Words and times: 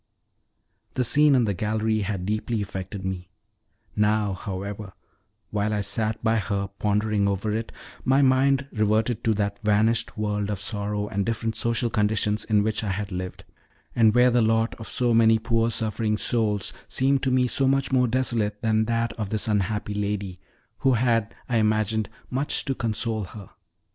The 0.95 1.03
scene 1.03 1.35
in 1.35 1.43
the 1.43 1.53
gallery 1.53 1.99
had 1.99 2.25
deeply 2.25 2.59
affected 2.59 3.05
me; 3.05 3.29
now, 3.95 4.33
however, 4.33 4.93
while 5.51 5.71
I 5.73 5.81
sat 5.81 6.23
by 6.23 6.37
her, 6.37 6.69
pondering 6.79 7.27
over 7.27 7.51
it, 7.53 7.71
my 8.03 8.23
mind 8.23 8.65
reverted 8.71 9.23
to 9.25 9.35
that 9.35 9.59
vanished 9.61 10.17
world 10.17 10.49
of 10.49 10.59
sorrow 10.59 11.07
and 11.07 11.23
different 11.23 11.55
social 11.55 11.91
conditions 11.91 12.43
in 12.43 12.63
which 12.63 12.83
I 12.83 12.89
had 12.89 13.11
lived, 13.11 13.43
and 13.95 14.15
where 14.15 14.31
the 14.31 14.41
lot 14.41 14.73
of 14.79 14.89
so 14.89 15.13
many 15.13 15.37
poor 15.37 15.69
suffering 15.69 16.17
souls 16.17 16.73
seemed 16.87 17.21
to 17.21 17.29
me 17.29 17.45
so 17.45 17.67
much 17.67 17.91
more 17.91 18.07
desolate 18.07 18.63
than 18.63 18.85
that 18.85 19.13
of 19.19 19.29
this 19.29 19.47
unhappy 19.47 19.93
lady, 19.93 20.39
who 20.79 20.93
had, 20.93 21.35
I 21.47 21.57
imagined, 21.57 22.09
much 22.31 22.65
to 22.65 22.73
console 22.73 23.25
her. 23.25 23.51